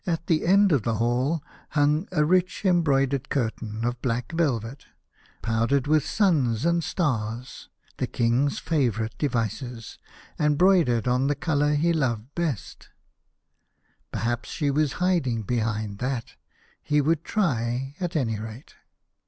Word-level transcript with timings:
At 0.07 0.25
the 0.25 0.47
end 0.47 0.71
of 0.71 0.81
the 0.81 0.95
hall 0.95 1.43
hung 1.69 2.07
a 2.11 2.25
richly 2.25 2.71
em 2.71 2.77
5 2.77 2.83
2 2.83 2.83
The 2.83 2.83
Birthday 2.83 2.83
of 2.83 2.83
the 2.83 2.83
Infanta. 2.83 2.83
broidered 2.83 3.29
curtain 3.29 3.85
of 3.85 4.01
black 4.01 4.31
velvet, 4.31 4.85
powdered 5.43 5.85
with 5.85 6.07
suns 6.09 6.65
and 6.65 6.83
stars, 6.83 7.69
the 7.97 8.07
King's 8.07 8.57
favourite 8.57 9.15
devices, 9.19 9.99
and 10.39 10.57
broidered 10.57 11.07
on 11.07 11.27
the 11.27 11.35
colour 11.35 11.75
he 11.75 11.93
loved 11.93 12.33
best. 12.33 12.89
Perhaps 14.11 14.49
she 14.49 14.71
was 14.71 14.93
hiding 14.93 15.43
behind 15.43 15.99
that? 15.99 16.33
He 16.81 16.99
would 16.99 17.23
try 17.23 17.93
at 17.99 18.15
any 18.15 18.39
rate. 18.39 18.73